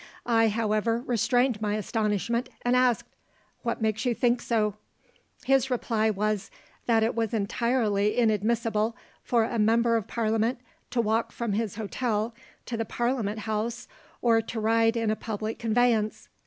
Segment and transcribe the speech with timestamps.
[0.25, 3.05] I, however, restrained my astonishment, and asked:
[3.61, 4.73] "What makes you think so?"
[5.45, 6.49] His reply was,
[6.87, 10.57] that it was entirely inadmissible for a member of parliament
[10.89, 12.33] to walk from his hotel
[12.65, 13.87] to the parliament house
[14.23, 16.29] or to ride in a public conveyance.